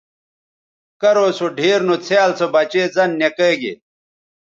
[1.01, 3.73] کرو سو ڈِھیر نو څھیال سو بچے زَن نِکئے گے